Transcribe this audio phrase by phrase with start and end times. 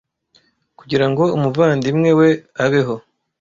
[0.79, 2.29] Kugira ngo umuvandimwe we
[2.63, 2.95] abeho